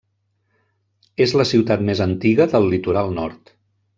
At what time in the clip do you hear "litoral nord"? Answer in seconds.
2.75-3.57